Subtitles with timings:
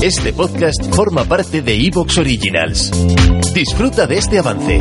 [0.00, 2.92] Este podcast forma parte de Evox Originals.
[3.52, 4.80] Disfruta de este avance.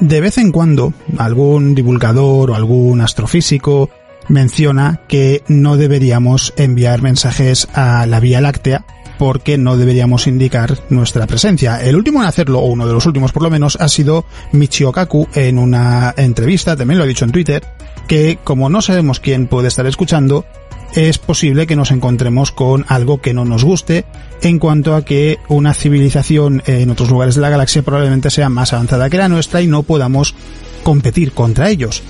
[0.00, 3.88] De vez en cuando, algún divulgador o algún astrofísico
[4.28, 8.84] menciona que no deberíamos enviar mensajes a la Vía Láctea
[9.18, 11.82] porque no deberíamos indicar nuestra presencia.
[11.82, 14.92] El último en hacerlo, o uno de los últimos por lo menos, ha sido Michio
[14.92, 17.62] Kaku en una entrevista, también lo ha dicho en Twitter,
[18.08, 20.46] que como no sabemos quién puede estar escuchando,
[20.94, 24.06] es posible que nos encontremos con algo que no nos guste
[24.42, 28.72] en cuanto a que una civilización en otros lugares de la galaxia probablemente sea más
[28.72, 30.34] avanzada que la nuestra y no podamos
[30.82, 32.02] competir contra ellos.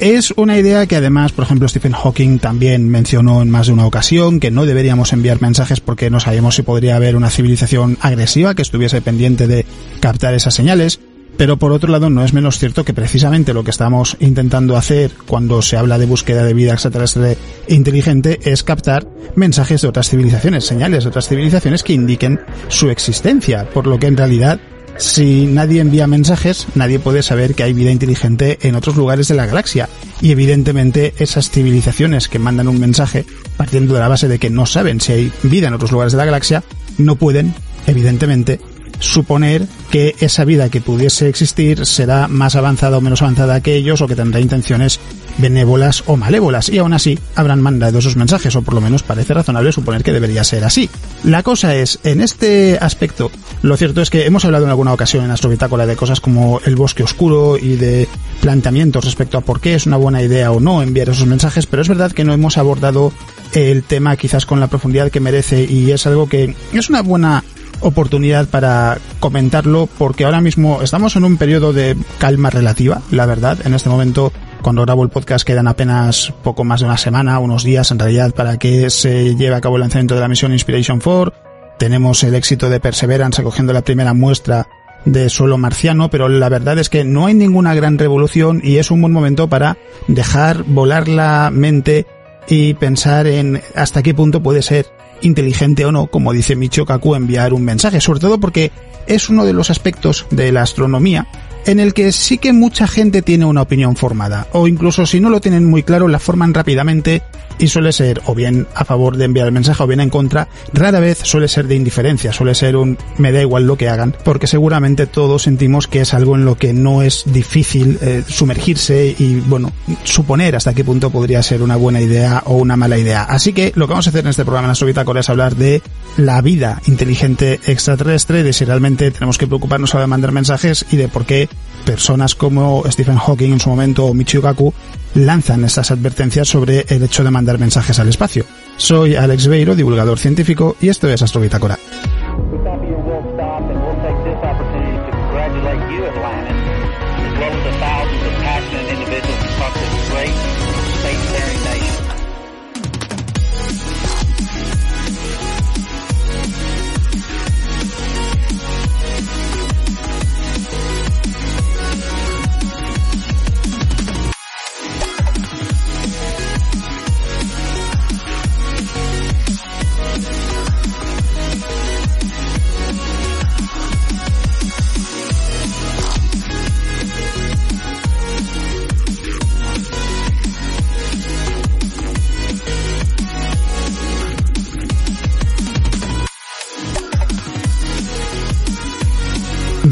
[0.00, 3.84] Es una idea que además, por ejemplo, Stephen Hawking también mencionó en más de una
[3.84, 8.54] ocasión, que no deberíamos enviar mensajes porque no sabemos si podría haber una civilización agresiva
[8.54, 9.66] que estuviese pendiente de
[9.98, 11.00] captar esas señales.
[11.36, 15.10] Pero por otro lado, no es menos cierto que precisamente lo que estamos intentando hacer
[15.26, 20.64] cuando se habla de búsqueda de vida extraterrestre inteligente es captar mensajes de otras civilizaciones,
[20.64, 24.60] señales de otras civilizaciones que indiquen su existencia, por lo que en realidad
[24.96, 29.34] si nadie envía mensajes, nadie puede saber que hay vida inteligente en otros lugares de
[29.34, 29.88] la galaxia.
[30.20, 33.24] Y evidentemente esas civilizaciones que mandan un mensaje,
[33.56, 36.18] partiendo de la base de que no saben si hay vida en otros lugares de
[36.18, 36.64] la galaxia,
[36.96, 37.54] no pueden,
[37.86, 38.60] evidentemente,
[39.00, 44.00] suponer que esa vida que pudiese existir será más avanzada o menos avanzada que ellos
[44.00, 44.98] o que tendrá intenciones
[45.38, 49.34] benévolas o malévolas y aún así habrán mandado esos mensajes o por lo menos parece
[49.34, 50.90] razonable suponer que debería ser así.
[51.24, 53.30] La cosa es, en este aspecto,
[53.62, 56.76] lo cierto es que hemos hablado en alguna ocasión en Astrobitácora de cosas como el
[56.76, 58.08] bosque oscuro y de
[58.40, 61.82] planteamientos respecto a por qué es una buena idea o no enviar esos mensajes, pero
[61.82, 63.12] es verdad que no hemos abordado
[63.54, 67.44] el tema quizás con la profundidad que merece y es algo que es una buena
[67.80, 73.58] oportunidad para comentarlo porque ahora mismo estamos en un periodo de calma relativa, la verdad.
[73.64, 74.32] En este momento,
[74.62, 78.34] cuando grabo el podcast, quedan apenas poco más de una semana, unos días en realidad,
[78.34, 81.32] para que se lleve a cabo el lanzamiento de la misión Inspiration 4.
[81.78, 84.66] Tenemos el éxito de Perseverance recogiendo la primera muestra
[85.04, 88.90] de suelo marciano, pero la verdad es que no hay ninguna gran revolución y es
[88.90, 92.06] un buen momento para dejar volar la mente
[92.48, 94.86] y pensar en hasta qué punto puede ser
[95.20, 98.70] inteligente o no, como dice Michio Kaku, enviar un mensaje, sobre todo porque
[99.06, 101.26] es uno de los aspectos de la astronomía
[101.66, 105.30] en el que sí que mucha gente tiene una opinión formada, o incluso si no
[105.30, 107.22] lo tienen muy claro, la forman rápidamente
[107.58, 110.48] y suele ser o bien a favor de enviar el mensaje o bien en contra,
[110.72, 114.14] rara vez suele ser de indiferencia, suele ser un me da igual lo que hagan,
[114.24, 119.14] porque seguramente todos sentimos que es algo en lo que no es difícil eh, sumergirse
[119.18, 119.72] y bueno,
[120.04, 123.24] suponer hasta qué punto podría ser una buena idea o una mala idea.
[123.24, 125.82] Así que lo que vamos a hacer en este programa en la es hablar de
[126.18, 130.96] la vida inteligente extraterrestre, de si realmente tenemos que preocuparnos a de mandar mensajes y
[130.96, 131.48] de por qué
[131.86, 134.74] personas como Stephen Hawking en su momento o Michio Kaku
[135.14, 138.44] lanzan estas advertencias sobre el hecho de mandar mensajes al espacio.
[138.76, 141.40] Soy Alex Beiro, divulgador científico, y esto es Astro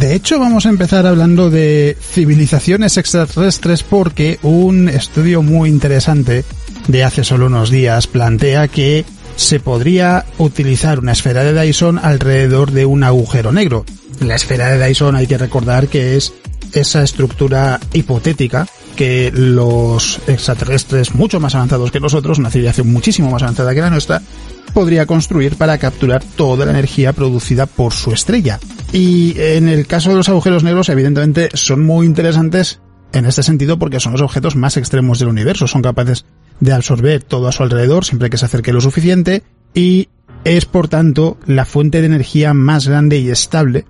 [0.07, 6.45] De hecho, vamos a empezar hablando de civilizaciones extraterrestres porque un estudio muy interesante
[6.87, 12.71] de hace solo unos días plantea que se podría utilizar una esfera de Dyson alrededor
[12.71, 13.85] de un agujero negro.
[14.21, 16.35] La esfera de Dyson hay que recordar que es
[16.73, 23.43] esa estructura hipotética que los extraterrestres mucho más avanzados que nosotros, una civilización muchísimo más
[23.43, 24.23] avanzada que la nuestra,
[24.73, 28.61] podría construir para capturar toda la energía producida por su estrella.
[28.97, 32.81] Y en el caso de los agujeros negros, evidentemente, son muy interesantes
[33.13, 35.67] en este sentido porque son los objetos más extremos del universo.
[35.67, 36.25] Son capaces
[36.61, 39.43] de absorber todo a su alrededor siempre que se acerque lo suficiente
[39.75, 40.09] y
[40.45, 43.85] es por tanto la fuente de energía más grande y estable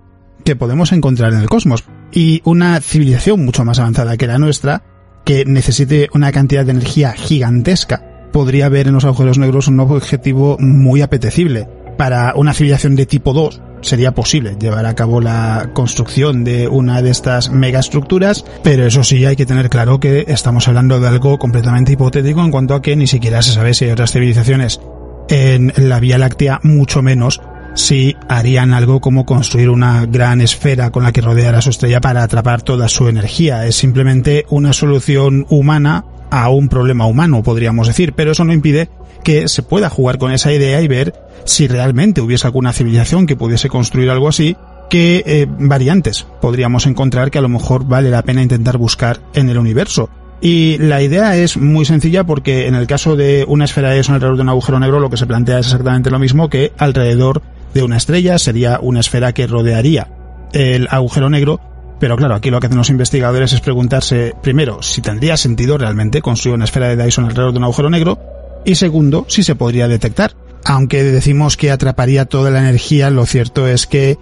[0.45, 1.85] que podemos encontrar en el cosmos.
[2.11, 4.83] Y una civilización mucho más avanzada que la nuestra,
[5.25, 10.57] que necesite una cantidad de energía gigantesca podría ver en los agujeros negros un objetivo
[10.59, 11.69] muy apetecible.
[11.97, 17.03] Para una civilización de tipo 2 sería posible llevar a cabo la construcción de una
[17.03, 21.39] de estas megaestructuras, pero eso sí hay que tener claro que estamos hablando de algo
[21.39, 24.81] completamente hipotético en cuanto a que ni siquiera se sabe si hay otras civilizaciones
[25.29, 27.41] en la Vía Láctea, mucho menos
[27.75, 32.01] si harían algo como construir una gran esfera con la que rodear a su estrella
[32.01, 33.67] para atrapar toda su energía.
[33.67, 36.05] Es simplemente una solución humana
[36.43, 38.89] a un problema humano, podríamos decir, pero eso no impide
[39.25, 43.37] que se pueda jugar con esa idea y ver si realmente hubiese alguna civilización que
[43.37, 44.57] pudiese construir algo así,
[44.91, 49.49] qué eh, variantes podríamos encontrar que a lo mejor vale la pena intentar buscar en
[49.49, 50.11] el universo.
[50.41, 54.13] Y la idea es muy sencilla porque en el caso de una esfera de eso
[54.13, 57.43] alrededor de un agujero negro lo que se plantea es exactamente lo mismo que alrededor
[57.73, 60.09] de una estrella sería una esfera que rodearía
[60.53, 61.61] el agujero negro.
[61.99, 66.21] Pero claro, aquí lo que hacen los investigadores es preguntarse, primero, si tendría sentido realmente
[66.21, 68.19] construir una esfera de Dyson alrededor de un agujero negro,
[68.65, 70.33] y segundo, si se podría detectar.
[70.65, 74.19] Aunque decimos que atraparía toda la energía, lo cierto es que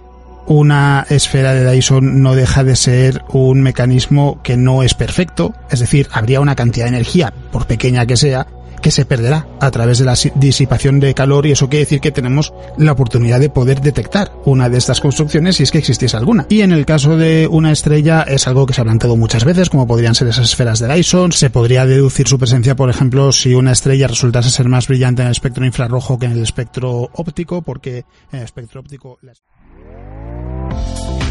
[0.47, 5.79] una esfera de Dyson no deja de ser un mecanismo que no es perfecto, es
[5.79, 8.45] decir, habría una cantidad de energía, por pequeña que sea,
[8.85, 12.11] que se perderá a través de la disipación de calor y eso quiere decir que
[12.11, 16.45] tenemos la oportunidad de poder detectar una de estas construcciones si es que existiese alguna.
[16.49, 19.71] Y en el caso de una estrella es algo que se ha planteado muchas veces,
[19.71, 21.31] como podrían ser esas esferas de Dyson.
[21.31, 25.29] Se podría deducir su presencia, por ejemplo, si una estrella resultase ser más brillante en
[25.29, 29.17] el espectro infrarrojo que en el espectro óptico, porque en el espectro óptico...